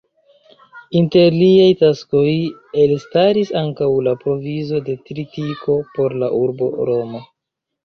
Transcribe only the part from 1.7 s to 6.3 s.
taskoj elstaris ankaŭ la provizo de tritiko por